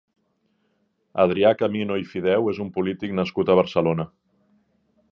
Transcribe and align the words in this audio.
Adrià 1.25 1.51
Camino 1.59 1.99
i 2.05 2.09
Fideu 2.15 2.51
és 2.55 2.65
un 2.67 2.75
polític 2.79 3.17
nascut 3.21 3.53
a 3.55 3.61
Barcelona. 3.63 4.11